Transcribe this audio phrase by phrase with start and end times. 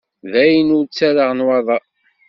[0.31, 1.83] Dayen, ur ttarraɣ nnwaḍer.